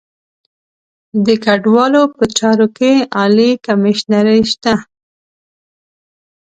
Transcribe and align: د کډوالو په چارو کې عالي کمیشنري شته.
د 1.25 1.27
کډوالو 1.43 2.03
په 2.15 2.23
چارو 2.37 2.67
کې 2.77 2.91
عالي 3.17 3.51
کمیشنري 3.65 4.39
شته. 4.51 4.73